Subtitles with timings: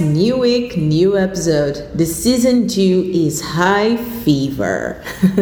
[0.00, 1.84] new week, new episode.
[1.94, 4.96] The season 2 is High Fever.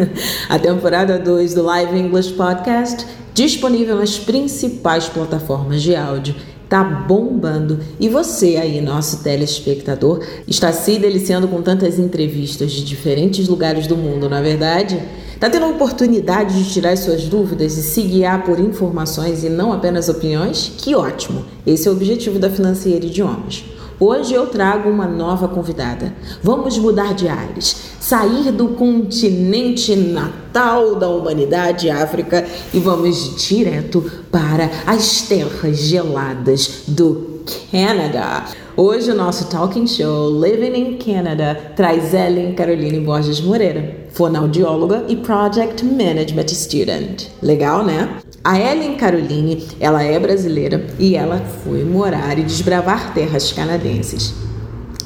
[0.49, 6.35] A temporada 2 do Live English Podcast, disponível nas principais plataformas de áudio,
[6.69, 7.79] tá bombando.
[7.99, 13.97] E você aí, nosso telespectador, está se deliciando com tantas entrevistas de diferentes lugares do
[13.97, 15.01] mundo, não é verdade?
[15.39, 19.73] Tá tendo a oportunidade de tirar suas dúvidas e se guiar por informações e não
[19.73, 20.71] apenas opiniões?
[20.77, 21.43] Que ótimo!
[21.65, 23.63] Esse é o objetivo da Financeira Idiomas.
[23.99, 26.13] Hoje eu trago uma nova convidada.
[26.41, 34.69] Vamos mudar de ares, sair do continente natal da humanidade, África, e vamos direto para
[34.85, 38.45] as terras geladas do Canadá.
[38.75, 45.15] Hoje o nosso talking show Living in Canada traz Ellen Caroline Borges Moreira fonoaudióloga e
[45.17, 47.27] Project Management Student.
[47.41, 48.17] Legal, né?
[48.43, 54.33] A Ellen Caroline, ela é brasileira e ela foi morar e desbravar terras canadenses.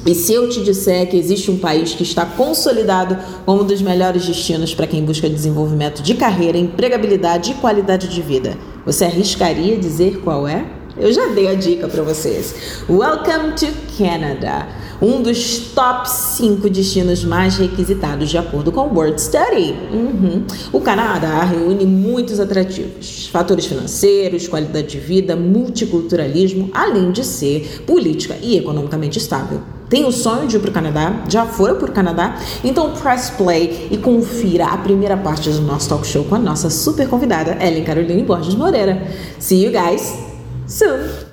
[0.06, 3.82] E se eu te disser que existe um país que está consolidado como um dos
[3.82, 9.76] melhores destinos para quem busca desenvolvimento de carreira, empregabilidade e qualidade de vida, você arriscaria
[9.76, 10.64] dizer qual é?
[10.96, 12.54] Eu já dei a dica para vocês.
[12.88, 14.66] Welcome to Canada
[15.00, 19.74] um dos top 5 destinos mais requisitados de acordo com o World Study.
[19.92, 20.44] Uhum.
[20.72, 28.36] O Canadá reúne muitos atrativos: fatores financeiros, qualidade de vida, multiculturalismo, além de ser política
[28.42, 29.60] e economicamente estável.
[29.88, 31.24] Tem o sonho de ir para o Canadá?
[31.28, 32.38] Já foram para o Canadá?
[32.62, 36.68] Então press play e confira a primeira parte do nosso talk show com a nossa
[36.68, 39.02] super convidada, Ellen Caroline Borges Moreira.
[39.38, 40.14] See you guys
[40.66, 41.27] soon!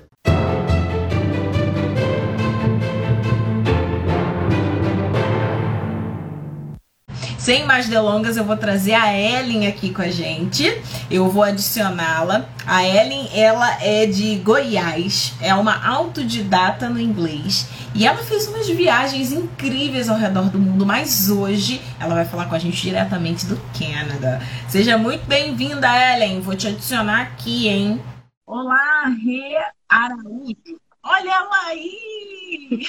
[7.46, 10.82] Sem mais delongas, eu vou trazer a Ellen aqui com a gente.
[11.12, 12.50] Eu vou adicioná-la.
[12.66, 18.68] A Ellen, ela é de Goiás, é uma autodidata no inglês e ela fez umas
[18.68, 23.46] viagens incríveis ao redor do mundo, mas hoje ela vai falar com a gente diretamente
[23.46, 24.42] do Canadá.
[24.68, 26.42] Seja muito bem-vinda, Ellen.
[26.42, 28.02] Vou te adicionar aqui, hein?
[28.48, 29.56] Olá, Rê
[29.88, 30.80] Araújo.
[31.04, 32.88] Olha ela aí!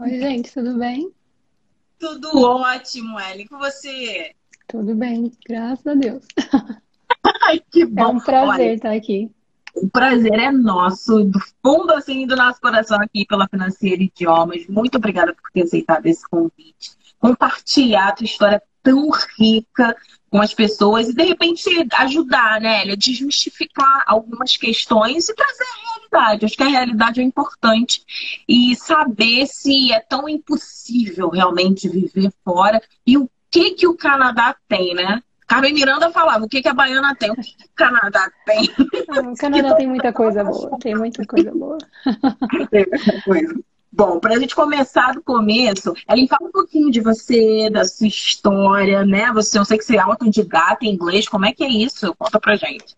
[0.00, 1.12] Oi, gente, tudo bem?
[2.00, 3.46] Tudo ótimo, Ellen.
[3.46, 4.34] Com você?
[4.66, 6.24] Tudo bem, graças a Deus.
[7.42, 8.02] Ai, que bom.
[8.02, 9.30] É um prazer Olha, estar aqui.
[9.74, 14.66] O prazer é nosso, do fundo assim do nosso coração aqui pela Financeira Idiomas.
[14.66, 16.92] Muito obrigada por ter aceitado esse convite.
[17.18, 19.94] Compartilhar a tua história tão rica
[20.30, 21.68] com as pessoas e de repente
[21.98, 26.44] ajudar, né, Elia, desmistificar algumas questões e trazer a realidade.
[26.44, 28.02] Acho que a realidade é importante
[28.48, 34.54] e saber se é tão impossível realmente viver fora e o que que o Canadá
[34.68, 35.22] tem, né?
[35.46, 37.32] Carmen Miranda falava, o que, que a baiana tem?
[37.32, 38.70] O que, que o Canadá tem?
[39.08, 41.78] Ah, o Canadá tem muita coisa boa, tem muita coisa boa.
[42.70, 43.54] tem muita coisa.
[43.92, 48.06] Bom, para a gente começar do começo, Ellen, fala um pouquinho de você, da sua
[48.06, 49.32] história, né?
[49.32, 52.14] Você, eu sei que você é autodidata em inglês, como é que é isso?
[52.16, 52.96] Conta pra gente.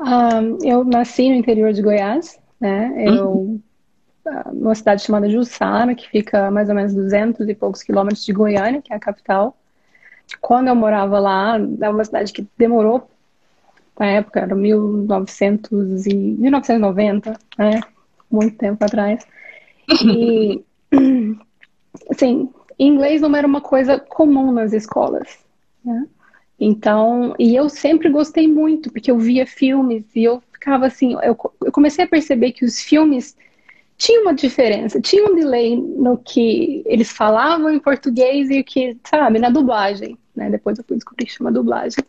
[0.00, 2.92] Um, eu nasci no interior de Goiás, né?
[2.96, 3.60] Eu, uhum.
[4.52, 8.82] Numa cidade chamada Jussara, que fica mais ou menos 200 e poucos quilômetros de Goiânia,
[8.82, 9.56] que é a capital.
[10.40, 13.08] Quando eu morava lá, é uma cidade que demorou,
[13.98, 17.80] na época, era 1900 e, 1990, né?
[18.30, 19.26] Muito tempo atrás
[19.90, 20.64] e,
[22.10, 25.38] assim, inglês não era uma coisa comum nas escolas,
[25.84, 26.06] né?
[26.60, 31.36] Então, e eu sempre gostei muito, porque eu via filmes e eu ficava assim, eu,
[31.64, 33.36] eu comecei a perceber que os filmes
[33.96, 38.96] tinham uma diferença, tinha um delay no que eles falavam em português e o que,
[39.04, 40.50] sabe, na dublagem, né?
[40.50, 42.04] Depois eu fui descobrir que chama dublagem.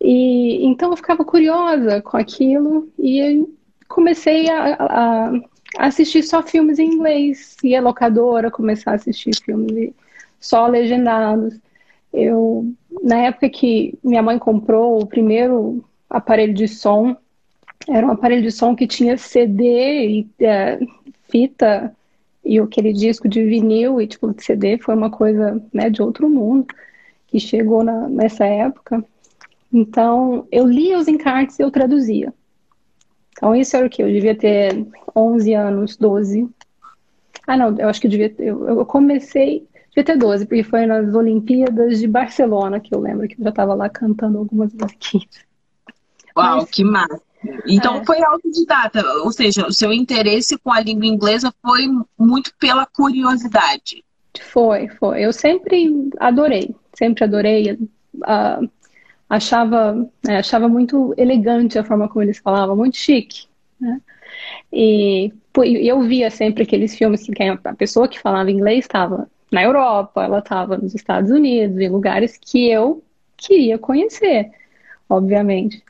[0.00, 3.46] E então eu ficava curiosa com aquilo e
[3.86, 5.32] comecei a, a,
[5.78, 9.92] assistir só filmes em inglês, e a locadora, começar a assistir filmes
[10.40, 11.58] só legendados.
[12.12, 12.72] Eu,
[13.02, 17.16] na época que minha mãe comprou o primeiro aparelho de som,
[17.88, 20.78] era um aparelho de som que tinha CD e é,
[21.28, 21.94] fita
[22.44, 26.66] e aquele disco de vinil e tipo CD foi uma coisa né, de outro mundo
[27.26, 29.04] que chegou na, nessa época.
[29.72, 32.32] Então eu lia os encartes e eu traduzia.
[33.40, 34.02] Então, isso era o que?
[34.02, 34.86] Eu devia ter
[35.16, 36.46] 11 anos, 12.
[37.46, 38.48] Ah, não, eu acho que eu devia ter.
[38.48, 39.66] Eu comecei.
[39.88, 43.48] Devia ter 12, porque foi nas Olimpíadas de Barcelona que eu lembro que eu já
[43.48, 45.44] estava lá cantando algumas musiquinhas.
[46.36, 47.29] Uau, Mas, que massa!
[47.66, 48.04] Então é.
[48.04, 51.88] foi autodidata, ou seja, o seu interesse com a língua inglesa foi
[52.18, 54.04] muito pela curiosidade.
[54.38, 55.24] Foi, foi.
[55.24, 57.72] Eu sempre adorei, sempre adorei.
[57.72, 58.70] Uh,
[59.28, 59.94] achava,
[60.24, 63.46] né, achava muito elegante a forma como eles falavam, muito chique.
[63.80, 64.00] Né?
[64.72, 70.24] E eu via sempre aqueles filmes que a pessoa que falava inglês estava na Europa,
[70.24, 73.02] ela estava nos Estados Unidos, em lugares que eu
[73.36, 74.50] queria conhecer,
[75.08, 75.82] obviamente.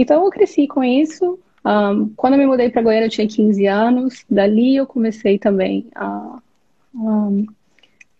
[0.00, 1.40] Então eu cresci com isso.
[1.64, 4.24] Um, quando eu me mudei para Goiânia, eu tinha 15 anos.
[4.30, 6.38] Dali eu comecei também a,
[6.94, 7.44] um,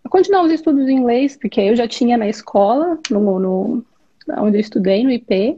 [0.02, 3.84] a continuar os estudos em inglês, porque eu já tinha na escola, no, no
[4.38, 5.56] onde eu estudei, no IP.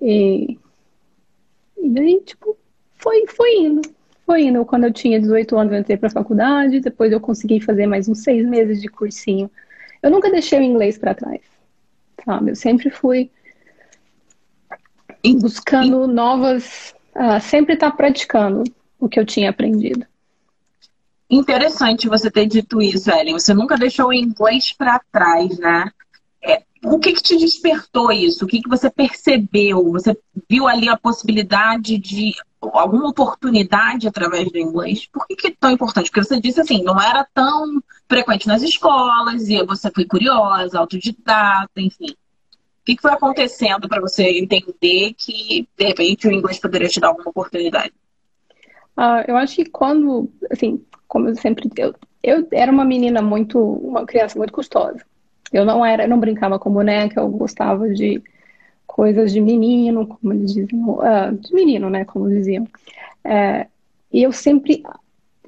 [0.00, 0.58] E,
[1.78, 2.56] e daí, tipo,
[2.96, 3.82] foi, foi indo.
[4.26, 4.64] Foi indo.
[4.64, 6.80] Quando eu tinha 18 anos, eu entrei para a faculdade.
[6.80, 9.48] Depois eu consegui fazer mais uns seis meses de cursinho.
[10.02, 11.42] Eu nunca deixei o inglês para trás,
[12.24, 12.50] sabe?
[12.50, 13.30] Eu sempre fui
[15.38, 16.94] buscando novas.
[17.14, 18.64] Uh, sempre estar tá praticando
[18.98, 20.06] o que eu tinha aprendido.
[21.28, 23.38] Interessante você ter dito isso, Ellen.
[23.38, 25.90] Você nunca deixou o inglês para trás, né?
[26.42, 28.44] É, o que, que te despertou isso?
[28.44, 29.92] O que, que você percebeu?
[29.92, 30.16] Você
[30.48, 35.06] viu ali a possibilidade de alguma oportunidade através do inglês?
[35.06, 36.10] Por que, que é tão importante?
[36.10, 41.70] Porque você disse assim, não era tão frequente nas escolas, e você foi curiosa, autodidata,
[41.78, 42.14] enfim.
[42.82, 46.98] O que, que foi acontecendo para você entender que, de repente, o inglês poderia te
[46.98, 47.92] dar alguma oportunidade?
[48.96, 51.70] Uh, eu acho que quando, assim, como eu sempre.
[51.76, 53.56] Eu, eu era uma menina muito.
[53.58, 55.00] uma criança muito custosa.
[55.52, 58.20] Eu não era, eu não brincava com boneca, eu gostava de
[58.84, 62.66] coisas de menino, como eles diziam, uh, de menino, né, como diziam.
[63.24, 63.66] É,
[64.12, 64.82] e eu sempre,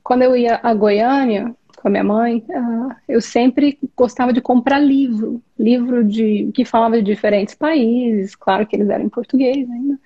[0.03, 1.55] quando eu ia a Goiânia
[1.85, 6.97] com a minha mãe, uh, eu sempre gostava de comprar livro, livro de que falava
[6.97, 10.01] de diferentes países, claro que eles eram em português ainda,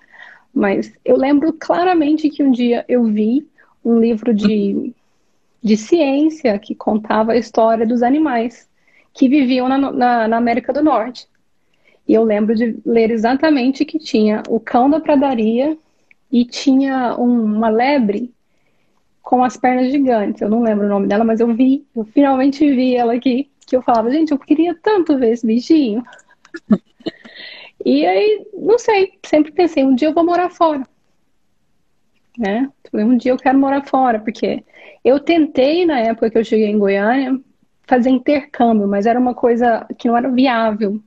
[0.52, 3.46] mas eu lembro claramente que um dia eu vi
[3.84, 4.92] um livro de,
[5.62, 8.68] de ciência que contava a história dos animais
[9.14, 11.28] que viviam na, na, na América do Norte.
[12.08, 15.78] E eu lembro de ler exatamente que tinha o cão da pradaria
[16.32, 18.34] e tinha um, uma lebre
[19.28, 20.40] com as pernas gigantes.
[20.40, 23.76] Eu não lembro o nome dela, mas eu vi, eu finalmente vi ela aqui, que
[23.76, 26.02] eu falava, gente, eu queria tanto ver esse bichinho.
[27.84, 30.82] e aí, não sei, sempre pensei, um dia eu vou morar fora.
[32.38, 32.70] Né?
[32.94, 34.64] Um dia eu quero morar fora, porque
[35.04, 37.38] eu tentei, na época que eu cheguei em Goiânia,
[37.86, 41.02] fazer intercâmbio, mas era uma coisa que não era viável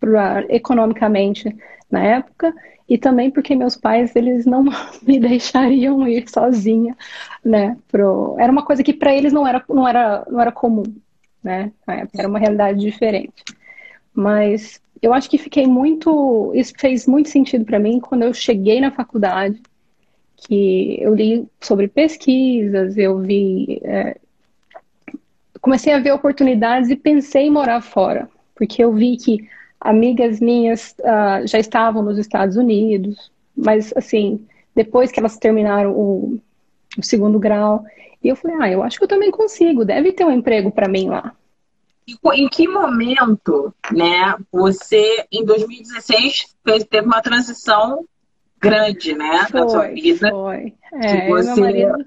[0.00, 1.54] pra, economicamente
[1.90, 2.54] na época
[2.88, 4.64] e também porque meus pais eles não
[5.02, 6.96] me deixariam ir sozinha,
[7.44, 7.76] né?
[7.88, 8.36] Pro...
[8.38, 10.84] Era uma coisa que para eles não era não era não era comum,
[11.42, 11.72] né?
[12.16, 13.44] Era uma realidade diferente.
[14.14, 18.80] Mas eu acho que fiquei muito isso fez muito sentido para mim quando eu cheguei
[18.80, 19.60] na faculdade
[20.36, 24.16] que eu li sobre pesquisas, eu vi é,
[25.60, 29.48] comecei a ver oportunidades e pensei em morar fora, porque eu vi que
[29.80, 36.40] amigas minhas uh, já estavam nos Estados Unidos, mas assim, depois que elas terminaram o,
[36.96, 37.84] o segundo grau,
[38.22, 41.08] eu falei, ah, eu acho que eu também consigo, deve ter um emprego para mim
[41.08, 41.32] lá.
[42.34, 48.04] Em que momento, né, você, em 2016, fez, teve uma transição
[48.58, 50.30] grande, né, foi, na sua vida?
[50.30, 51.60] Foi, é, que você...
[51.60, 52.06] marido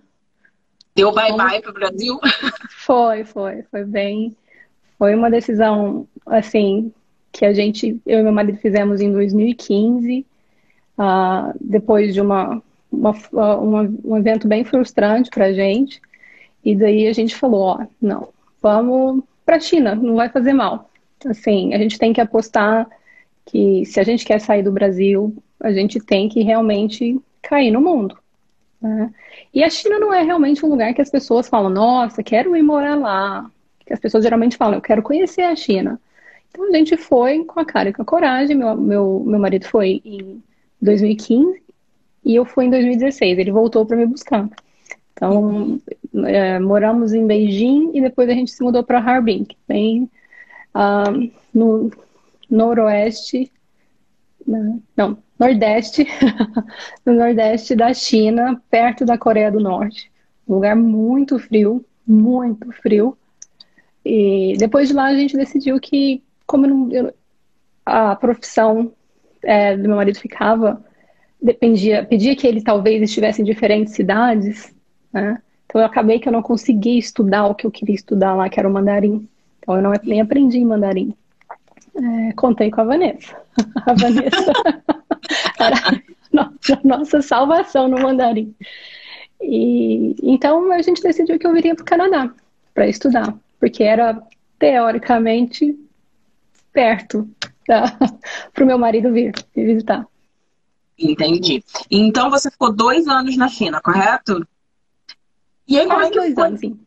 [0.94, 2.20] Deu bye-bye para o Brasil?
[2.86, 3.63] Foi, foi.
[3.72, 4.36] Foi bem.
[4.98, 6.92] Foi uma decisão, assim,
[7.32, 10.26] que a gente, eu e meu marido fizemos em 2015,
[10.98, 12.62] uh, depois de uma,
[12.92, 16.02] uma, uma, um evento bem frustrante para a gente.
[16.64, 18.30] E daí a gente falou: ó, não,
[18.62, 20.90] vamos para a China, não vai fazer mal.
[21.26, 22.88] Assim, a gente tem que apostar
[23.46, 27.82] que se a gente quer sair do Brasil, a gente tem que realmente cair no
[27.82, 28.18] mundo.
[28.82, 29.12] Né?
[29.54, 32.64] E a China não é realmente um lugar que as pessoas falam, nossa, quero ir
[32.64, 33.50] morar lá.
[33.86, 36.00] Que as pessoas geralmente falam, eu quero conhecer a China.
[36.51, 38.55] Então a gente foi com a cara e com a coragem.
[38.55, 40.43] Meu, meu, meu marido foi em
[40.81, 41.62] 2015
[42.24, 43.39] e eu fui em 2016.
[43.39, 44.48] Ele voltou para me buscar.
[45.13, 45.79] Então
[46.25, 49.55] é, moramos em Beijing e depois a gente se mudou para Harbin, que
[50.75, 51.91] uh, no
[52.50, 53.51] noroeste.
[54.98, 56.05] Não, Nordeste,
[57.03, 60.12] no Nordeste da China, perto da Coreia do Norte.
[60.48, 63.17] Um lugar muito frio, muito frio.
[64.05, 67.13] E depois de lá a gente decidiu que, como não, eu,
[67.86, 68.91] a profissão
[69.41, 70.84] é, do meu marido ficava,
[71.41, 74.75] dependia, pedia que ele talvez estivesse em diferentes cidades,
[75.13, 75.41] né?
[75.65, 78.60] Então eu acabei que eu não consegui estudar o que eu queria estudar lá, que
[78.60, 79.25] era o mandarim.
[79.60, 81.15] Então eu não, nem aprendi mandarim.
[81.96, 83.36] É, contei com a Vanessa.
[83.86, 84.53] A Vanessa
[85.60, 88.53] era nossa, nossa salvação no mandarim.
[89.41, 92.34] E então a gente decidiu que eu viria para o Canadá
[92.74, 94.22] para estudar, porque era
[94.60, 95.77] teoricamente
[96.72, 97.30] perto
[97.66, 100.06] para o meu marido vir me visitar.
[100.98, 101.63] Entendi.
[101.90, 104.46] Então você ficou dois anos na China, correto?
[105.68, 106.48] E aí, como é que dois foi?
[106.48, 106.80] anos, sim.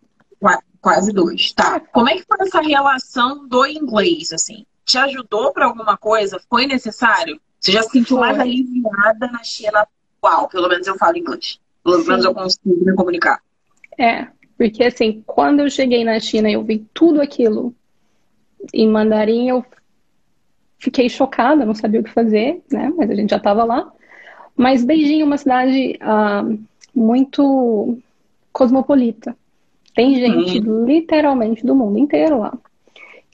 [0.81, 1.81] Quase dois, tá.
[1.81, 4.67] Como é que foi essa relação do inglês, assim?
[4.85, 6.39] Te ajudou para alguma coisa?
[6.51, 7.41] Foi necessário?
[7.59, 9.89] Você já se sentiu mais aliviada na China?
[10.23, 11.59] Uau, pelo menos eu falo inglês.
[11.83, 12.09] Pelo Sim.
[12.09, 13.41] menos eu consigo me comunicar.
[13.99, 17.75] É, porque assim, quando eu cheguei na China e eu vi tudo aquilo
[18.73, 19.65] em mandarim, eu
[20.79, 22.93] fiquei chocada, não sabia o que fazer, né?
[22.97, 23.91] Mas a gente já estava lá.
[24.57, 26.45] Mas Beijing é uma cidade ah,
[26.95, 27.99] muito
[28.53, 29.37] cosmopolita.
[29.95, 32.57] Tem gente literalmente do mundo inteiro lá.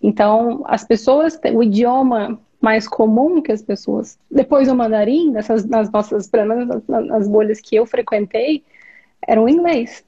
[0.03, 5.91] Então, as pessoas, o idioma mais comum que as pessoas, depois do mandarim, nessas, nas
[5.91, 8.63] nossas, pelo menos nas, nas bolhas que eu frequentei,
[9.27, 10.05] era o inglês.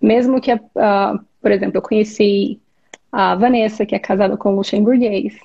[0.00, 2.60] Mesmo que, ah, por exemplo, eu conheci
[3.12, 5.38] a Vanessa, que é casada com o luxemburguês,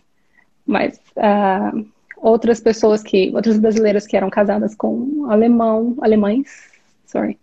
[0.65, 1.72] mas ah,
[2.17, 6.72] outras pessoas que, outras brasileiras que eram casadas com alemão, alemães,
[7.05, 7.38] sorry.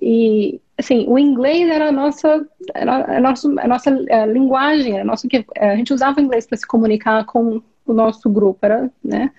[0.00, 5.02] E assim, o inglês era a nossa, era a nossa, a nossa eh, linguagem, era
[5.02, 8.58] a nossa que a gente usava o inglês para se comunicar com o nosso grupo,
[8.62, 9.30] era, né?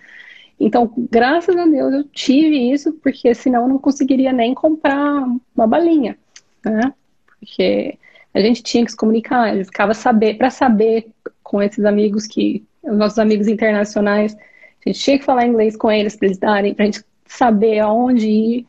[0.59, 5.67] Então, graças a Deus eu tive isso, porque senão eu não conseguiria nem comprar uma
[5.67, 6.15] balinha,
[6.63, 6.93] né?
[7.25, 7.97] Porque
[8.33, 11.07] a gente tinha que se comunicar, a gente ficava saber, para saber
[11.43, 15.91] com esses amigos que, os nossos amigos internacionais, a gente tinha que falar inglês com
[15.91, 18.65] eles para eles darem, para a gente saber aonde ir,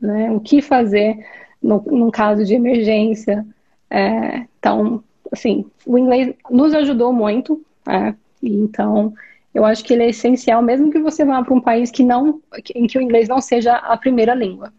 [0.00, 0.30] né?
[0.30, 1.18] O que fazer
[1.62, 3.44] no, num caso de emergência.
[3.90, 9.12] É, então, assim, o inglês nos ajudou muito, é, e então
[9.52, 12.40] eu acho que ele é essencial, mesmo que você vá para um país que não,
[12.74, 14.72] em que o inglês não seja a primeira língua.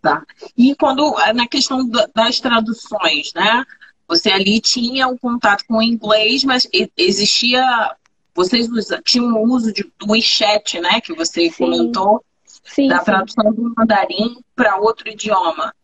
[0.00, 0.24] Tá.
[0.56, 3.64] E quando, na questão da- das traduções, né?
[4.06, 7.94] Você ali tinha o contato com o inglês, mas existia.
[8.34, 11.00] Vocês usa- tinham o uso de, do WeChat, né?
[11.00, 11.64] Que você Sim.
[11.64, 12.24] comentou,
[12.64, 13.04] Sim, da sim.
[13.06, 15.74] tradução do mandarim para outro idioma.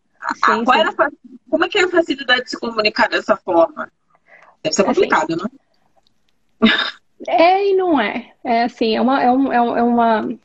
[0.45, 0.93] Sim, qual era
[1.49, 3.91] como é que é a facilidade de se comunicar dessa forma?
[4.63, 5.35] Deve ser Assim, complicado,
[6.61, 6.69] né?
[7.27, 8.33] É e não é.
[8.43, 10.37] É assim, é uma, é um- é um- é uma, é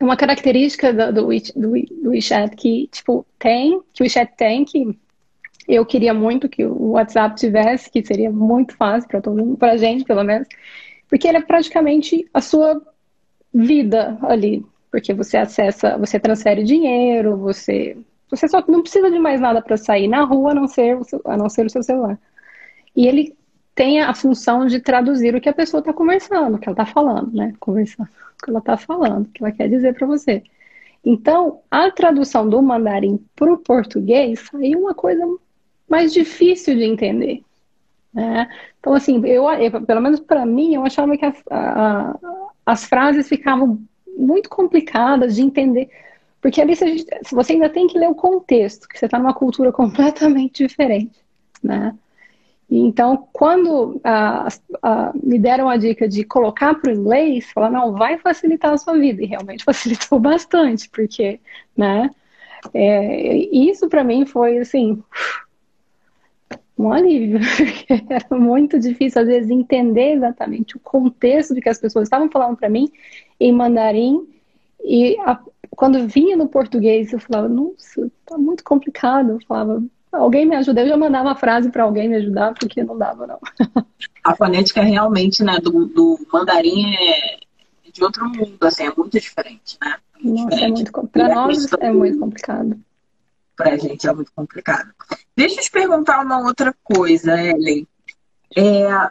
[0.00, 4.64] uma característica do, do, do We- do WeChat que, tipo, tem, que o WeChat tem,
[4.64, 4.96] que
[5.66, 9.76] eu queria muito que o WhatsApp tivesse, que seria muito fácil para todo mundo, pra
[9.76, 10.48] gente, pelo menos,
[11.08, 12.80] porque ele é praticamente a sua
[13.52, 17.96] vida ali, porque você acessa, você transfere dinheiro, você,
[18.30, 21.36] você só não precisa de mais nada para sair na rua, a não ser, a
[21.36, 22.18] não ser o seu celular.
[22.96, 23.37] E ele
[23.78, 26.84] tem a função de traduzir o que a pessoa está conversando, o que ela está
[26.84, 27.54] falando, né?
[27.60, 30.42] Conversando, o que ela está falando, o que ela quer dizer para você.
[31.04, 35.24] Então, a tradução do mandarim para o português saiu uma coisa
[35.88, 37.42] mais difícil de entender.
[38.12, 38.48] né?
[38.80, 39.44] Então, assim, eu,
[39.86, 42.18] pelo menos para mim, eu achava que a- a-
[42.66, 43.78] as frases ficavam
[44.16, 45.88] muito complicadas de entender.
[46.40, 49.34] Porque ali se gente- você ainda tem que ler o contexto, que você está numa
[49.34, 49.70] cultura
[50.50, 51.16] completamente diferente,
[51.62, 51.94] né?
[52.70, 54.46] Então, quando ah,
[54.82, 58.78] ah, me deram a dica de colocar para o inglês, falar, não, vai facilitar a
[58.78, 59.22] sua vida.
[59.22, 61.40] E realmente facilitou bastante, porque,
[61.76, 62.10] né?
[62.74, 65.02] é, isso para mim foi, assim,
[66.78, 67.40] um alívio,
[68.08, 72.56] era muito difícil, às vezes, entender exatamente o contexto do que as pessoas estavam falando
[72.56, 72.88] para mim
[73.40, 74.26] em mandarim.
[74.84, 79.32] E a- quando vinha no português, eu falava, nossa, tá muito complicado.
[79.32, 79.82] Eu falava,
[80.12, 80.80] alguém me ajuda.
[80.80, 83.38] Eu já mandava uma frase para alguém me ajudar, porque não dava, não.
[84.24, 87.38] A fonética realmente, né, do, do mandarim é
[87.92, 89.96] de outro mundo, assim, é muito diferente, né?
[90.22, 92.78] Nossa, é muito Para a nós é muito complicado.
[93.56, 94.90] Pra gente é muito complicado.
[95.36, 97.86] Deixa eu te perguntar uma outra coisa, Ellen.
[98.56, 99.10] É,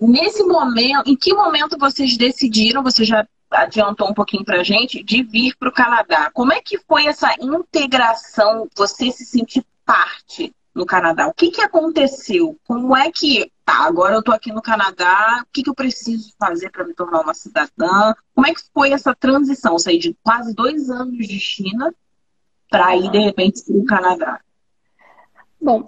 [0.00, 5.22] nesse momento, em que momento vocês decidiram, você já adiantou um pouquinho pra gente, de
[5.22, 6.30] vir para o Canadá?
[6.32, 11.28] Como é que foi essa integração, você se sentir parte no Canadá?
[11.28, 12.58] O que, que aconteceu?
[12.66, 16.32] Como é que, tá, agora eu tô aqui no Canadá, o que, que eu preciso
[16.38, 18.14] fazer para me tornar uma cidadã?
[18.34, 19.78] Como é que foi essa transição?
[19.78, 21.94] Sair de quase dois anos de China
[22.70, 24.40] para ir, de repente, para o Canadá?
[25.60, 25.86] Bom,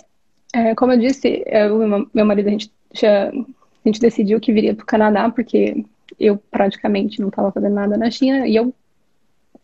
[0.53, 3.33] é, como eu disse, eu e meu marido, a gente, já, a
[3.85, 5.85] gente decidiu que viria para o Canadá, porque
[6.19, 8.73] eu praticamente não estava fazendo nada na China, e eu,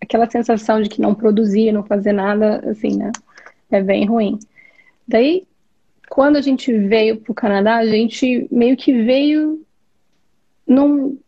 [0.01, 3.13] aquela sensação de que não produzia, não fazer nada, assim, né,
[3.77, 4.39] é bem ruim.
[5.07, 5.47] Daí,
[6.09, 9.65] quando a gente veio para o Canadá, a gente meio que veio
[10.67, 11.19] num,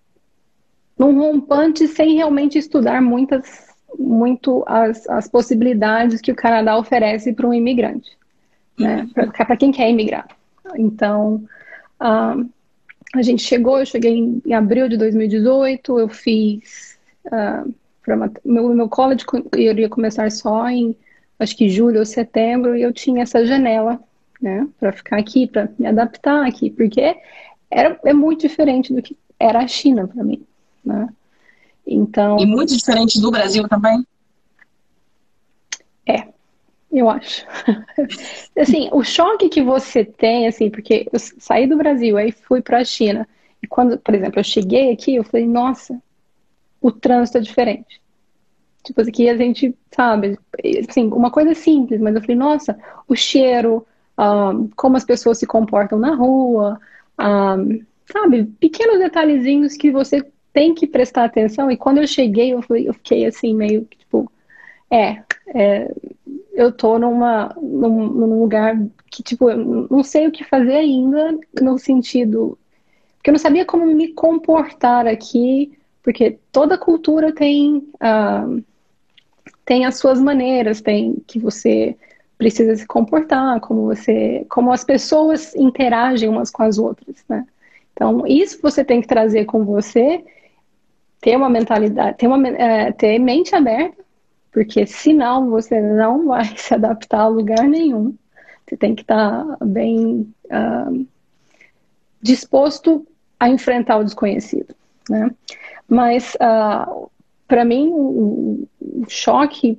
[0.98, 3.66] num rompante sem realmente estudar muitas,
[3.98, 8.16] muito as, as possibilidades que o Canadá oferece para um imigrante
[8.78, 9.08] né?
[9.14, 10.26] Para quem quer emigrar.
[10.76, 11.44] Então,
[12.00, 12.36] ah,
[13.14, 16.98] a gente chegou, eu cheguei em, em abril de 2018, eu fiz.
[18.02, 20.96] format- meu, meu college co- iria começar só em
[21.38, 24.00] acho que julho ou setembro, e eu tinha essa janela,
[24.40, 27.16] né, para ficar aqui, para me adaptar aqui, porque
[27.70, 30.44] era, é muito diferente do que era a China para mim,
[30.84, 31.08] né?
[31.86, 32.38] Então.
[32.38, 34.06] E muito diferente do Brasil também?
[36.06, 36.26] É,
[36.90, 37.44] eu acho.
[38.58, 42.78] assim, o choque que você tem, assim, porque eu saí do Brasil, aí fui para
[42.78, 43.28] a China.
[43.62, 46.00] E quando, por exemplo, eu cheguei aqui, eu falei, nossa,
[46.80, 48.00] o trânsito é diferente.
[48.84, 50.38] Tipo, aqui a gente, sabe,
[50.88, 53.86] assim, uma coisa simples, mas eu falei, nossa, o cheiro,
[54.18, 56.78] um, como as pessoas se comportam na rua,
[57.18, 60.22] um, sabe, pequenos detalhezinhos que você
[60.52, 61.70] tem que prestar atenção.
[61.70, 64.30] E quando eu cheguei, eu, fui, eu fiquei assim, meio tipo,
[64.90, 65.90] é, é
[66.52, 71.36] eu tô numa, num, num, lugar que, tipo, eu não sei o que fazer ainda,
[71.60, 72.56] no sentido.
[73.16, 77.78] Porque eu não sabia como me comportar aqui, porque toda cultura tem.
[77.94, 78.62] Uh,
[79.64, 81.96] tem as suas maneiras, tem que você
[82.36, 87.46] precisa se comportar, como você, como as pessoas interagem umas com as outras, né?
[87.92, 90.24] Então, isso você tem que trazer com você,
[91.20, 94.04] ter uma mentalidade, ter, uma, é, ter mente aberta,
[94.52, 98.14] porque senão você não vai se adaptar a lugar nenhum.
[98.66, 101.06] Você tem que estar bem uh,
[102.20, 103.06] disposto
[103.38, 104.74] a enfrentar o desconhecido,
[105.08, 105.30] né?
[105.88, 107.10] Mas, uh,
[107.46, 109.78] para mim, o, o choque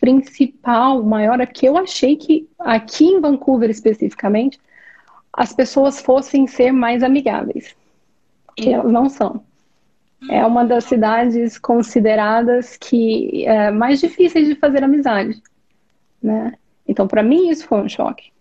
[0.00, 4.60] principal, maior, é que eu achei que aqui em Vancouver especificamente,
[5.32, 7.74] as pessoas fossem ser mais amigáveis.
[8.56, 9.42] E elas não são.
[10.30, 15.42] É uma das cidades consideradas que é mais difíceis de fazer amizade,
[16.22, 16.54] né?
[16.86, 18.32] Então, para mim isso foi um choque.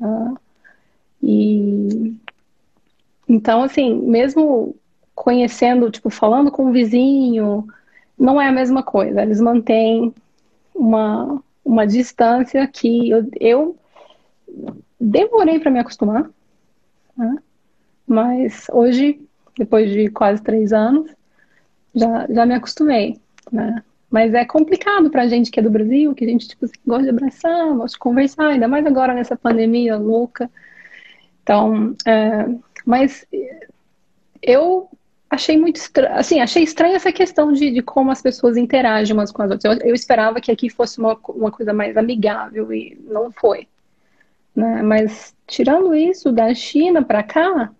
[0.00, 0.36] Uh,
[1.22, 2.16] e
[3.28, 4.74] então, assim, mesmo
[5.14, 7.66] conhecendo, tipo, falando com o vizinho,
[8.20, 9.22] não é a mesma coisa.
[9.22, 10.14] Eles mantêm
[10.74, 13.76] uma, uma distância que eu, eu
[15.00, 16.28] demorei para me acostumar,
[17.16, 17.36] né?
[18.06, 19.20] mas hoje,
[19.56, 21.10] depois de quase três anos,
[21.94, 23.18] já, já me acostumei,
[23.50, 23.82] né?
[24.10, 27.10] Mas é complicado pra gente que é do Brasil, que a gente tipo, gosta de
[27.10, 30.50] abraçar, gosta de conversar, ainda mais agora nessa pandemia louca.
[31.42, 32.46] Então, é,
[32.84, 33.24] mas
[34.42, 34.90] eu
[35.30, 39.42] achei muito assim, achei estranha essa questão de, de, como as pessoas interagem umas com
[39.42, 39.80] as outras.
[39.80, 43.68] Eu, eu, esperava que aqui fosse uma, uma coisa mais amigável e não foi.
[44.54, 44.82] Né?
[44.82, 47.70] Mas tirando isso, da China para cá,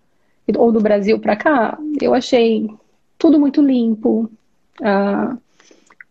[0.57, 2.69] ou do Brasil para cá, eu achei
[3.17, 4.31] tudo muito limpo.
[4.79, 5.37] Uh,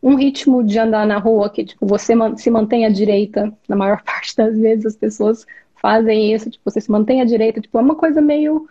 [0.03, 4.01] um ritmo de andar na rua que tipo você se mantém à direita na maior
[4.05, 7.83] parte das vezes as pessoas fazem isso tipo você se mantém à direita tipo é
[7.83, 8.67] uma coisa meio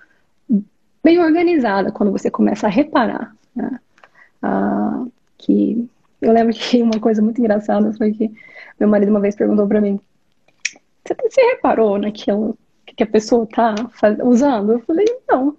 [1.03, 3.79] meio organizada quando você começa a reparar né?
[4.43, 5.89] uh, que
[6.21, 8.31] eu lembro que uma coisa muito engraçada foi que
[8.79, 9.99] meu marido uma vez perguntou para mim
[11.05, 14.17] você, você reparou naquilo que a pessoa tá faz...
[14.21, 15.55] usando eu falei não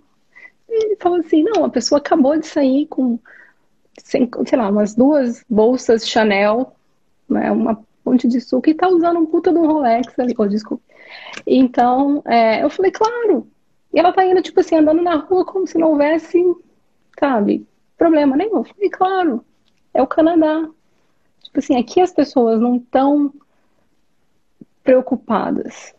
[0.70, 3.18] ele falou assim, não, a pessoa acabou de sair com,
[3.98, 6.72] sei lá, umas duas bolsas Chanel,
[7.28, 10.82] né, uma ponte de suco e tá usando um puta um Rolex ali, oh, desculpa.
[11.46, 13.46] Então, é, eu falei, claro.
[13.92, 16.42] E ela tá indo, tipo assim, andando na rua como se não houvesse,
[17.18, 18.62] sabe, problema nenhum.
[18.64, 19.44] Falei, claro,
[19.92, 20.68] é o Canadá.
[21.42, 23.32] Tipo assim, aqui as pessoas não estão
[24.82, 25.94] preocupadas.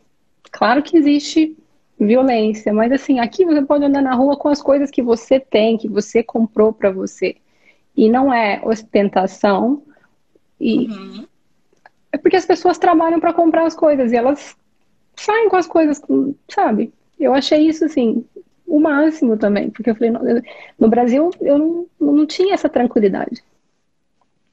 [0.52, 1.58] Claro que existe
[2.00, 2.74] violência.
[2.74, 5.88] Mas assim, aqui você pode andar na rua com as coisas que você tem, que
[5.88, 7.36] você comprou para você.
[7.96, 9.84] E não é ostentação.
[10.60, 11.28] E uhum.
[12.12, 14.56] é porque as pessoas trabalham para comprar as coisas e elas
[15.16, 16.02] saem com as coisas,
[16.50, 16.94] sabe?
[17.22, 18.26] Eu achei isso assim
[18.66, 20.12] o máximo também, porque eu falei,
[20.80, 23.44] no, Brasil eu não, não tinha essa tranquilidade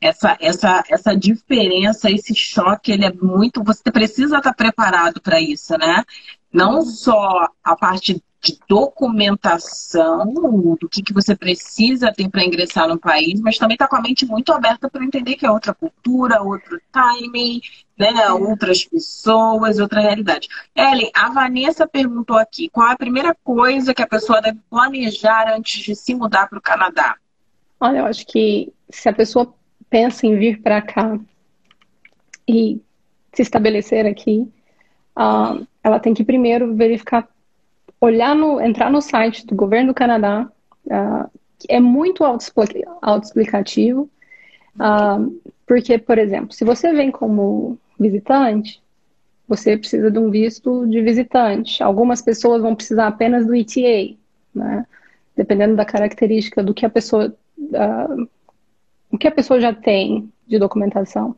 [0.01, 3.63] essa, essa, essa diferença, esse choque, ele é muito.
[3.65, 6.05] Você precisa estar preparado para isso, né?
[6.53, 10.33] Não só a parte de documentação
[10.81, 14.01] do que, que você precisa ter para ingressar no país, mas também está com a
[14.01, 17.61] mente muito aberta para entender que é outra cultura, outro timing,
[17.99, 18.31] né?
[18.31, 20.49] outras pessoas, outra realidade.
[20.75, 25.53] Ellen, a Vanessa perguntou aqui: qual é a primeira coisa que a pessoa deve planejar
[25.53, 27.17] antes de se mudar para o Canadá?
[27.81, 29.53] Olha, eu acho que se a pessoa
[29.91, 31.19] pensa em vir para cá
[32.47, 32.81] e
[33.33, 34.49] se estabelecer aqui,
[35.17, 37.29] uh, ela tem que primeiro verificar,
[38.01, 40.51] olhar no, entrar no site do governo do Canadá,
[40.87, 41.31] uh,
[41.69, 44.09] é muito autoexplicativo,
[44.77, 48.81] uh, porque, por exemplo, se você vem como visitante,
[49.47, 51.83] você precisa de um visto de visitante.
[51.83, 54.17] Algumas pessoas vão precisar apenas do ETA,
[54.55, 54.87] né?
[55.35, 58.29] dependendo da característica do que a pessoa uh,
[59.11, 61.35] o que a pessoa já tem de documentação.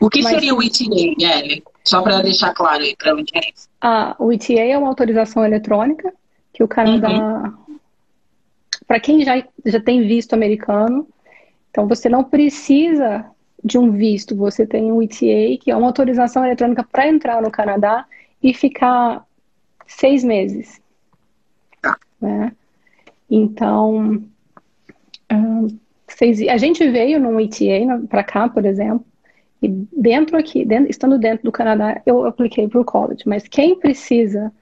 [0.00, 1.62] O que Mas, seria o ETA, Ellen?
[1.84, 3.70] Só para deixar claro aí para a audiência.
[3.80, 6.12] Ah, o ETA é uma autorização eletrônica
[6.52, 7.78] que o Canadá, uhum.
[8.86, 11.06] para quem já, já tem visto americano,
[11.70, 13.26] então você não precisa
[13.62, 17.50] de um visto, você tem um ETA, que é uma autorização eletrônica para entrar no
[17.50, 18.06] Canadá
[18.42, 19.24] e ficar
[19.86, 20.80] seis meses.
[21.82, 21.98] Tá.
[22.20, 22.52] Né?
[23.30, 24.22] Então,
[26.48, 29.04] a gente veio num ETA para cá, por exemplo,
[29.62, 33.22] e dentro aqui, dentro, estando dentro do Canadá, eu apliquei para o college.
[33.26, 34.52] Mas quem precisa,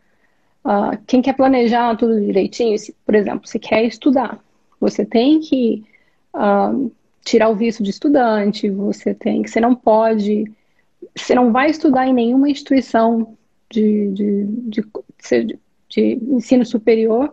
[0.64, 4.38] uh, quem quer planejar tudo direitinho, se, por exemplo, você quer estudar,
[4.80, 5.85] você tem que
[6.35, 6.90] uh,
[7.24, 10.44] tirar o visto de estudante, você tem que, você não pode,
[11.16, 13.37] você não vai estudar em nenhuma instituição
[13.70, 14.85] de, de, de,
[15.30, 17.33] de, de ensino superior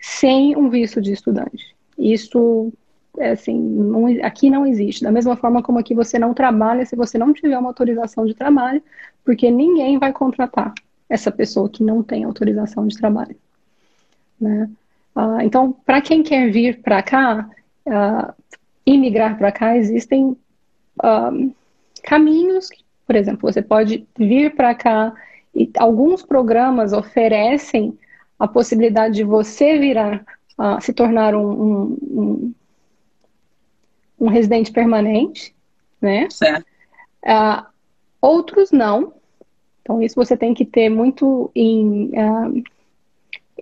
[0.00, 1.74] sem um visto de estudante.
[1.96, 2.72] Isso,
[3.28, 5.02] assim, não, aqui não existe.
[5.02, 8.34] Da mesma forma como aqui você não trabalha se você não tiver uma autorização de
[8.34, 8.82] trabalho,
[9.24, 10.72] porque ninguém vai contratar
[11.08, 13.36] essa pessoa que não tem autorização de trabalho.
[14.40, 14.70] Né?
[15.14, 17.48] Uh, então, para quem quer vir para cá,
[17.86, 18.32] uh,
[18.86, 20.36] imigrar para cá, existem
[21.02, 21.54] uh,
[22.02, 22.68] caminhos.
[23.06, 25.12] Por exemplo, você pode vir para cá
[25.54, 27.98] e alguns programas oferecem
[28.38, 30.24] a possibilidade de você virar
[30.80, 32.54] se tornar um, um, um,
[34.20, 35.54] um, residente permanente,
[36.00, 36.28] né?
[36.30, 36.66] Certo.
[37.24, 37.66] Uh,
[38.20, 39.14] outros não.
[39.82, 42.62] Então, isso você tem que ter muito em, uh,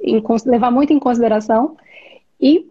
[0.01, 1.77] em levar muito em consideração.
[2.41, 2.69] E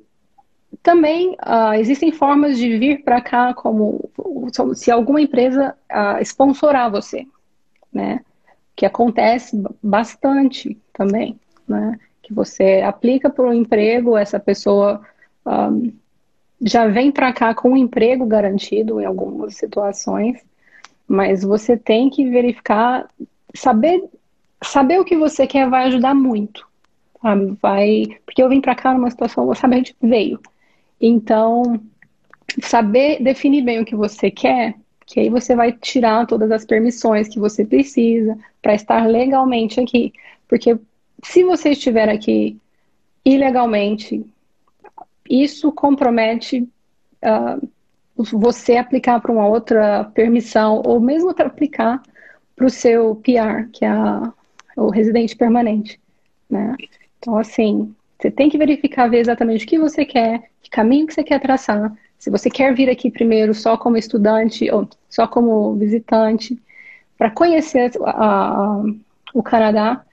[0.83, 4.09] também uh, existem formas de vir para cá como
[4.75, 7.25] se alguma empresa uh, sponsorar você,
[7.91, 8.21] né?
[8.75, 11.97] Que acontece bastante também, né?
[12.27, 15.01] que você aplica para um emprego, essa pessoa
[15.45, 15.93] um,
[16.61, 20.39] já vem para cá com um emprego garantido em algumas situações,
[21.07, 23.07] mas você tem que verificar,
[23.53, 24.03] saber,
[24.63, 26.67] saber o que você quer vai ajudar muito?
[27.61, 30.39] Vai, porque eu vim para cá numa situação, sabe, a gente veio.
[30.99, 31.79] Então,
[32.61, 37.27] saber definir bem o que você quer, que aí você vai tirar todas as permissões
[37.27, 40.11] que você precisa para estar legalmente aqui.
[40.47, 40.77] Porque
[41.23, 42.57] se você estiver aqui
[43.23, 44.25] ilegalmente,
[45.29, 47.69] isso compromete uh,
[48.15, 52.01] você aplicar para uma outra permissão, ou mesmo aplicar
[52.55, 53.91] para o seu PR, que é
[54.75, 55.99] o residente permanente.
[56.49, 56.75] Né?
[57.19, 61.13] Então, assim, você tem que verificar, ver exatamente o que você quer, que caminho que
[61.13, 61.93] você quer traçar.
[62.17, 66.57] Se você quer vir aqui primeiro só como estudante ou só como visitante,
[67.17, 67.91] para conhecer
[69.33, 70.03] o Canadá,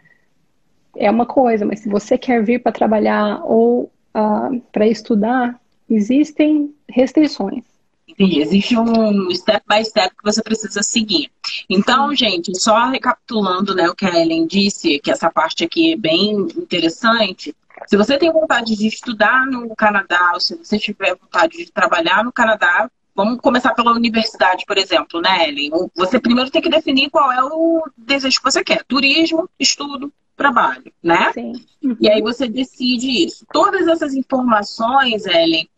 [0.96, 5.60] é uma coisa, mas se você quer vir para trabalhar ou uh, ah, para estudar,
[5.88, 7.64] existem restrições.
[8.06, 8.40] Entendi.
[8.40, 11.30] Existe um step by step que você precisa seguir.
[11.68, 12.16] Então, Sim.
[12.16, 16.32] gente, só recapitulando né, o que a Ellen disse, que essa parte aqui é bem
[16.56, 17.54] interessante.
[17.86, 22.22] Se você tem vontade de estudar no Canadá, ou se você tiver vontade de trabalhar
[22.22, 25.70] no Canadá, vamos começar pela universidade, por exemplo, né, Ellen?
[25.94, 30.92] Você primeiro tem que definir qual é o desejo que você quer: turismo, estudo, trabalho,
[31.02, 31.32] né?
[31.32, 31.52] Sim.
[32.00, 33.46] E aí você decide isso.
[33.52, 35.68] Todas essas informações, Ellen,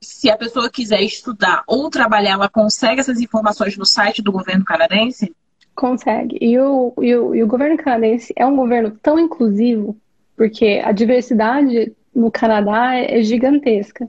[0.00, 4.64] se a pessoa quiser estudar ou trabalhar, ela consegue essas informações no site do governo
[4.64, 5.34] canadense?
[5.74, 6.38] Consegue.
[6.40, 9.96] E o, e o, e o governo canadense é um governo tão inclusivo,
[10.36, 14.08] porque a diversidade no Canadá é gigantesca.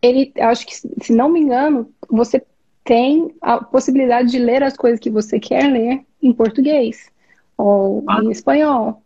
[0.00, 2.42] Ele, acho que, se não me engano, você
[2.84, 7.10] tem a possibilidade de ler as coisas que você quer ler em português
[7.56, 8.22] ou ah.
[8.22, 9.02] em espanhol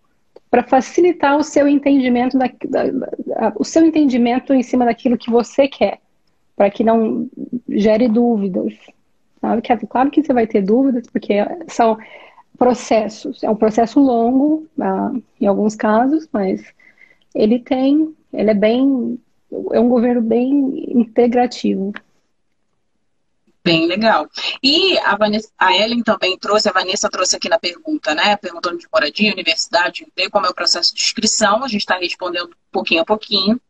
[0.50, 5.30] para facilitar o seu entendimento da, da, da, o seu entendimento em cima daquilo que
[5.30, 5.98] você quer,
[6.54, 7.26] para que não
[7.70, 8.74] gere dúvidas.
[9.40, 9.62] Sabe?
[9.62, 11.36] Que, claro que você vai ter dúvidas, porque
[11.68, 11.98] são
[12.58, 13.42] processos.
[13.42, 16.62] É um processo longo, uh, em alguns casos, mas
[17.34, 19.18] ele tem, ele é bem,
[19.72, 21.92] é um governo bem integrativo.
[23.64, 24.28] Bem legal.
[24.60, 28.36] E a, Vanessa, a Ellen também trouxe, a Vanessa trouxe aqui na pergunta, né?
[28.36, 32.50] Perguntando de moradia, universidade, ver como é o processo de inscrição, a gente está respondendo
[32.72, 33.60] pouquinho a pouquinho.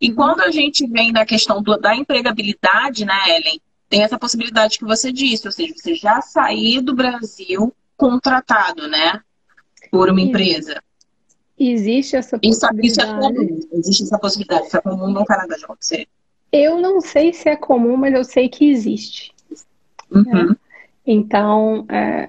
[0.00, 4.78] E quando a gente vem na questão do, da empregabilidade, né, Ellen, tem essa possibilidade
[4.78, 9.20] que você disse, ou seja, você já sair do Brasil contratado, né?
[9.90, 10.82] Por uma empresa.
[11.70, 12.86] Existe essa possibilidade.
[12.86, 13.60] Isso, isso é comum.
[13.72, 14.66] Existe essa possibilidade.
[14.66, 16.08] Isso é comum no Canadá de acontecer.
[16.50, 19.32] Eu não sei se é comum, mas eu sei que existe.
[20.10, 20.24] Uhum.
[20.24, 20.56] Né?
[21.06, 22.28] Então, é,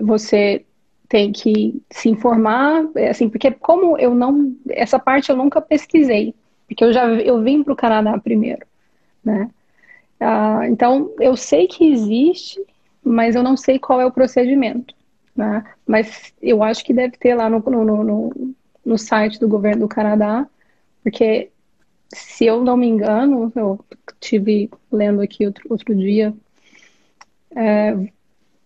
[0.00, 0.64] você
[1.08, 6.34] tem que se informar, é, assim, porque como eu não, essa parte eu nunca pesquisei,
[6.66, 8.66] porque eu já eu vim para o Canadá primeiro,
[9.24, 9.48] né?
[10.20, 12.60] Ah, então, eu sei que existe,
[13.02, 14.94] mas eu não sei qual é o procedimento.
[15.38, 15.62] Né?
[15.86, 19.88] Mas eu acho que deve ter lá no, no, no, no site do governo do
[19.88, 20.44] Canadá,
[21.00, 21.52] porque
[22.12, 23.78] se eu não me engano, eu
[24.18, 26.34] tive lendo aqui outro, outro dia,
[27.54, 27.96] é,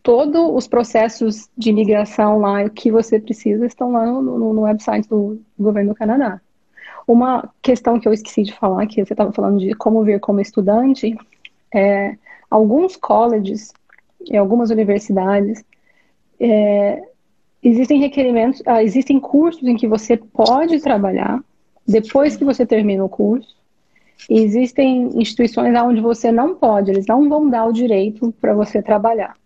[0.03, 5.07] todos os processos de imigração lá, que você precisa, estão lá no, no, no website
[5.07, 6.41] do governo do Canadá.
[7.07, 10.41] Uma questão que eu esqueci de falar, que você estava falando de como vir como
[10.41, 11.15] estudante,
[11.75, 12.17] é,
[12.51, 13.75] alguns colleges
[14.25, 15.63] e algumas universidades
[16.43, 17.03] é,
[17.63, 21.43] existem requerimentos, ah, existem cursos em que você pode trabalhar
[21.87, 23.57] depois que você termina o curso.
[24.29, 29.37] Existem instituições onde você não pode, eles não vão dar o direito para você trabalhar.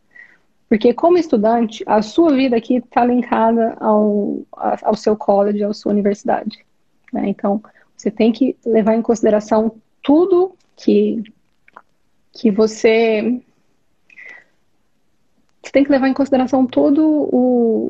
[0.69, 5.93] Porque como estudante, a sua vida aqui está linkada ao, ao seu college, à sua
[5.93, 6.59] universidade.
[7.13, 7.29] Né?
[7.29, 7.63] Então,
[7.97, 11.23] você tem que levar em consideração tudo que,
[12.33, 13.41] que você.
[15.67, 17.89] Você tem que levar em consideração todo o.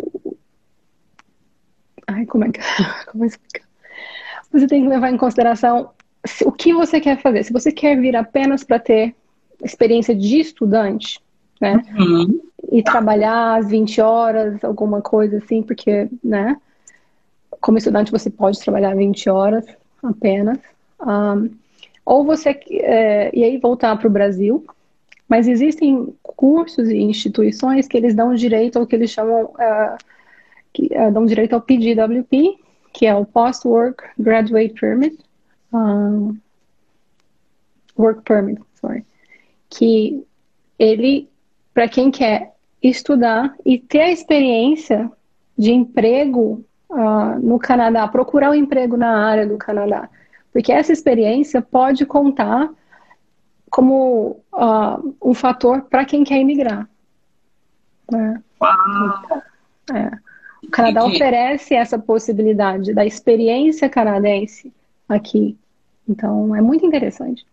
[2.06, 2.60] Ai, como é que.
[3.12, 3.66] Como é explicar?
[4.50, 5.90] Você tem que levar em consideração
[6.44, 7.42] o que você quer fazer.
[7.42, 9.14] Se você quer vir apenas para ter
[9.62, 11.20] experiência de estudante,
[11.60, 11.82] né?
[11.98, 12.40] Uhum.
[12.72, 16.56] E trabalhar às 20 horas, alguma coisa assim, porque, né?
[17.60, 19.66] como estudante você pode trabalhar 20 horas
[20.02, 20.58] apenas.
[20.98, 21.50] Um,
[22.06, 24.64] ou você é, e aí voltar para o Brasil,
[25.28, 29.96] mas existem cursos e instituições que eles dão direito ao que eles chamam uh,
[30.72, 32.58] que uh, dão direito ao PGWP,
[32.92, 35.18] que é o Post Work Graduate Permit,
[35.72, 36.36] um,
[37.98, 39.04] Work Permit, sorry,
[39.70, 40.24] que
[40.78, 41.28] ele
[41.72, 45.10] para quem quer estudar e ter a experiência
[45.58, 50.08] de emprego uh, no Canadá, procurar um emprego na área do Canadá,
[50.52, 52.70] porque essa experiência pode contar
[53.76, 56.88] como uh, um fator para quem quer imigrar.
[58.10, 58.42] Né?
[58.58, 59.42] Uau.
[59.92, 60.10] É.
[60.64, 61.16] O Canadá Entendi.
[61.16, 64.72] oferece essa possibilidade da experiência canadense
[65.06, 65.58] aqui.
[66.08, 67.44] Então, é muito interessante.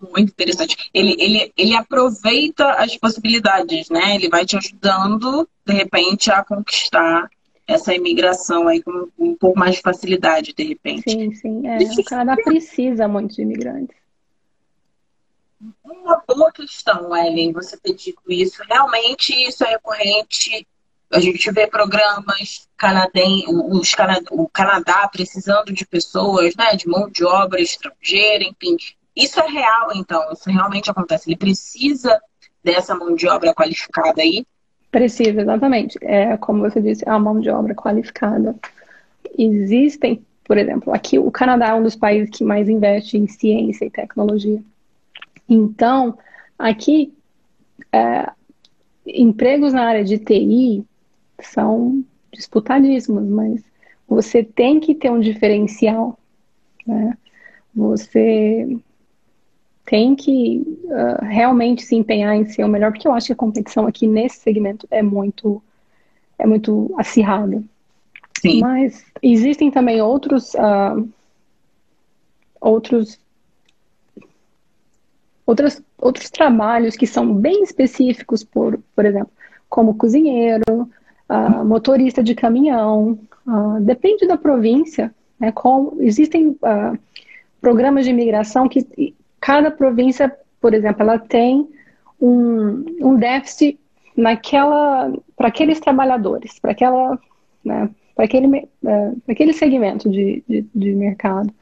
[0.00, 0.88] Muito interessante.
[0.94, 4.14] Ele, ele, ele aproveita as possibilidades, né?
[4.14, 7.28] Ele vai te ajudando, de repente, a conquistar
[7.66, 11.10] essa imigração aí com um pouco mais de facilidade, de repente.
[11.10, 11.66] Sim, sim.
[11.66, 13.99] É, o Canadá precisa muito de imigrantes.
[15.84, 18.62] Uma boa questão, Ellen, você ter dito isso.
[18.68, 20.66] Realmente isso é recorrente.
[21.12, 23.46] A gente vê programas canadenses,
[24.30, 28.76] o Canadá precisando de pessoas, né, de mão de obra estrangeira, enfim.
[29.14, 30.32] Isso é real, então.
[30.32, 31.28] Isso realmente acontece.
[31.28, 32.20] Ele precisa
[32.62, 34.46] dessa mão de obra qualificada aí
[34.90, 35.98] Precisa, exatamente.
[36.02, 38.56] É, como você disse, a mão de obra qualificada.
[39.38, 43.84] Existem, por exemplo, aqui o Canadá é um dos países que mais investe em ciência
[43.84, 44.60] e tecnologia.
[45.50, 46.16] Então,
[46.56, 47.12] aqui,
[47.92, 48.30] é,
[49.04, 50.84] empregos na área de TI
[51.40, 53.62] são disputadíssimos, mas
[54.06, 56.18] você tem que ter um diferencial.
[56.86, 57.16] Né?
[57.74, 58.78] Você
[59.84, 63.36] tem que uh, realmente se empenhar em ser o melhor, porque eu acho que a
[63.36, 65.60] competição aqui nesse segmento é muito,
[66.38, 67.60] é muito acirrada.
[68.40, 68.60] Sim.
[68.60, 71.08] Mas existem também outros, uh,
[72.60, 73.18] outros,
[75.50, 79.30] outros, outros trabalhos que são bem específicos, por, por exemplo,
[79.68, 80.88] como cozinheiro,
[81.28, 83.18] uh, motorista de caminhão,
[83.80, 86.56] depende da província, né, com, existem
[87.60, 91.68] programas de imigração que cada província, por exemplo, ela tem
[92.20, 93.78] um, um déficit
[94.16, 97.18] naquela para aqueles trabalhadores, para aquela,
[97.64, 101.52] né, para aquele, é, aquele segmento de, de, de, mercado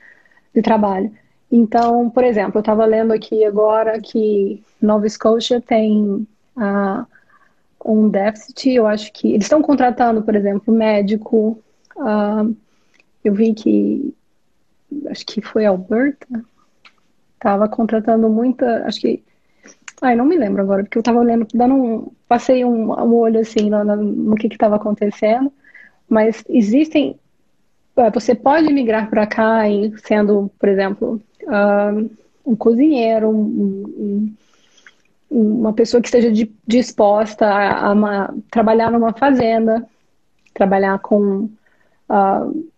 [0.53, 1.12] de trabalho.
[1.50, 7.06] Então, por exemplo, eu estava lendo aqui agora que Nova Scotia tem uh,
[7.84, 11.58] um déficit, eu acho que eles estão contratando, por exemplo, médico.
[11.96, 12.54] Uh,
[13.24, 14.14] eu vi que
[15.11, 16.26] acho que foi Alberta,
[17.38, 19.22] Tava contratando muita, acho que.
[20.02, 22.12] Ai, não me lembro agora, porque eu tava olhando, dando um.
[22.28, 25.52] Passei um, um olho assim no, no que estava acontecendo,
[26.08, 27.18] mas existem.
[27.96, 29.62] É, você pode migrar para cá
[30.04, 31.20] sendo, por exemplo,
[32.44, 34.34] um cozinheiro, um,
[35.30, 36.30] um, uma pessoa que esteja
[36.66, 39.87] disposta a, a uma, trabalhar numa fazenda,
[40.54, 41.48] trabalhar com
[42.08, 42.68] uh,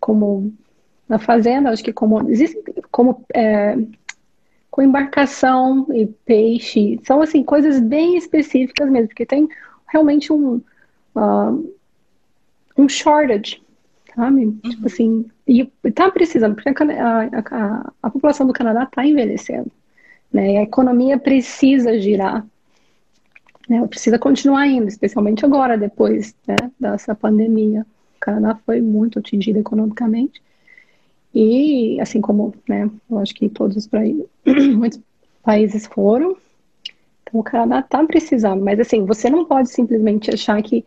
[0.00, 0.52] como
[1.08, 2.58] na fazenda, acho que como existe
[2.90, 3.76] como é,
[4.70, 9.48] com embarcação e peixe, são assim coisas bem específicas mesmo, porque tem
[9.88, 10.60] realmente um
[11.14, 11.74] uh,
[12.76, 13.62] um shortage,
[14.14, 14.46] sabe?
[14.46, 14.58] Uhum.
[14.58, 19.70] Tipo assim, e tá precisando, porque a, a, a população do Canadá está envelhecendo,
[20.32, 20.52] né?
[20.52, 22.46] E a economia precisa girar.
[23.68, 27.86] né, precisa continuar indo, especialmente agora, depois né, dessa pandemia.
[28.16, 30.42] O Canadá foi muito atingido economicamente.
[31.34, 34.24] E, assim como, né, eu acho que todos os países,
[34.76, 35.00] muitos
[35.42, 36.36] países foram,
[37.22, 38.64] então o Canadá está precisando.
[38.64, 40.84] Mas, assim, você não pode simplesmente achar que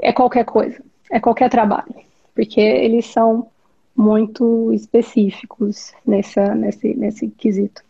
[0.00, 1.94] é qualquer coisa, é qualquer trabalho,
[2.34, 3.48] porque eles são
[3.96, 7.82] muito específicos nessa, nesse, nesse quesito.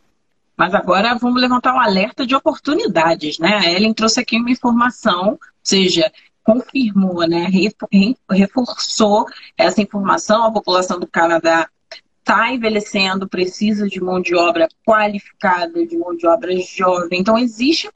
[0.56, 3.56] Mas agora vamos levantar um alerta de oportunidades, né?
[3.56, 6.12] A Ellen trouxe aqui uma informação, ou seja,
[6.44, 7.48] confirmou, né?
[8.30, 9.26] Reforçou
[9.56, 10.44] essa informação.
[10.44, 11.68] A população do Canadá
[12.18, 17.20] está envelhecendo, precisa de mão de obra qualificada, de mão de obra jovem.
[17.20, 17.92] Então, existe a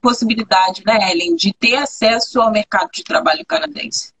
[0.00, 4.15] possibilidade, né, Ellen, de ter acesso ao mercado de trabalho canadense.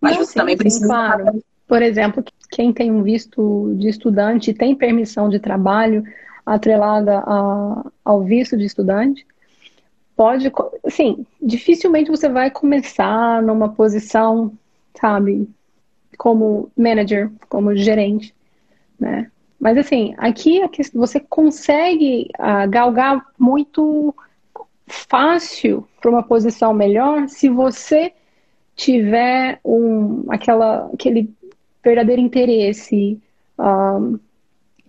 [0.00, 0.82] Mas Não, você sim, também precisa.
[0.82, 1.42] Sim, claro.
[1.66, 6.02] Por exemplo, quem tem um visto de estudante tem permissão de trabalho
[6.44, 9.24] atrelada a, ao visto de estudante,
[10.16, 10.50] pode,
[10.84, 14.52] assim, dificilmente você vai começar numa posição,
[15.00, 15.48] sabe,
[16.18, 18.34] como manager, como gerente,
[18.98, 19.30] né?
[19.58, 20.60] Mas assim, aqui
[20.94, 24.14] você consegue uh, galgar muito
[24.86, 28.12] fácil para uma posição melhor se você
[28.80, 31.30] tiver um, aquela, aquele
[31.84, 33.20] verdadeiro interesse,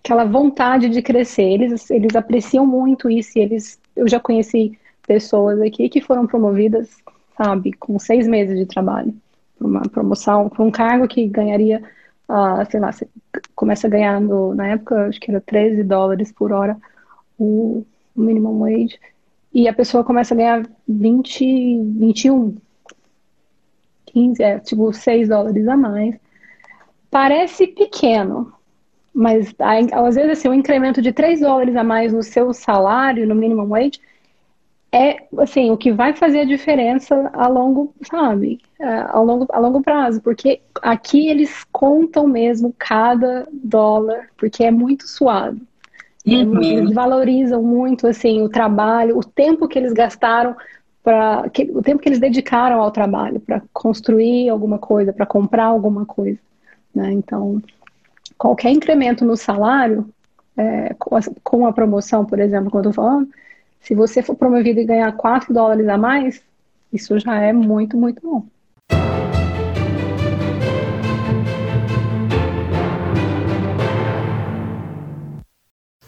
[0.02, 1.42] aquela vontade de crescer.
[1.42, 3.38] Eles, eles apreciam muito isso.
[3.38, 6.88] eles, eu já conheci pessoas aqui que foram promovidas,
[7.36, 9.14] sabe, com seis meses de trabalho,
[9.58, 11.82] para uma promoção, para um cargo que ganharia,
[12.30, 13.06] uh, sei lá, você
[13.54, 16.78] começa ganhando, na época, acho que era 13 dólares por hora
[17.38, 17.84] o
[18.16, 18.98] minimum wage,
[19.52, 22.56] e a pessoa começa a ganhar 20, 21,
[24.12, 26.14] 15, é, tipo, 6 dólares a mais.
[27.10, 28.52] Parece pequeno,
[29.14, 33.34] mas às vezes assim, um incremento de 3 dólares a mais no seu salário, no
[33.34, 34.00] minimum wage,
[34.94, 39.58] é assim, o que vai fazer a diferença a longo, sabe, é, a longo, a
[39.58, 45.60] longo prazo, porque aqui eles contam mesmo cada dólar, porque é muito suado.
[46.26, 46.62] Uhum.
[46.62, 50.54] Eles valorizam muito assim o trabalho, o tempo que eles gastaram
[51.02, 56.06] para o tempo que eles dedicaram ao trabalho para construir alguma coisa, para comprar alguma
[56.06, 56.38] coisa,
[56.94, 57.12] né?
[57.12, 57.60] Então,
[58.38, 60.08] qualquer incremento no salário,
[60.56, 63.28] é, com, a, com, a, promoção, por exemplo, quando eu falando,
[63.80, 66.42] se você for promovido e ganhar 4 dólares a mais,
[66.92, 68.44] isso já é muito, muito bom.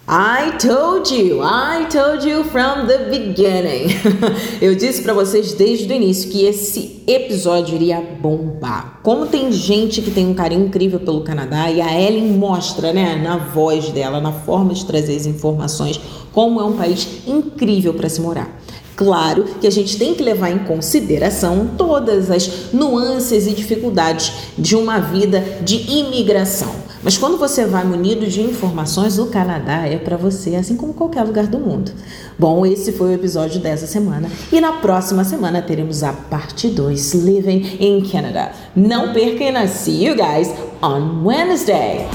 [0.07, 3.89] I told you, I told you from the beginning.
[4.61, 8.99] Eu disse para vocês desde o início que esse episódio iria bombar.
[9.01, 13.15] Como tem gente que tem um carinho incrível pelo Canadá e a Ellen mostra, né,
[13.15, 15.99] na voz dela, na forma de trazer as informações,
[16.31, 18.61] como é um país incrível para se morar.
[18.95, 24.75] Claro que a gente tem que levar em consideração todas as nuances e dificuldades de
[24.75, 26.84] uma vida de imigração.
[27.05, 31.21] Mas quando você vai munido de informações, o Canadá é para você, assim como qualquer
[31.21, 31.91] lugar do mundo.
[32.37, 37.13] Bom, esse foi o episódio dessa semana e na próxima semana teremos a parte 2,
[37.13, 38.51] Living in Canada.
[38.75, 42.07] Não perca e see you guys on Wednesday.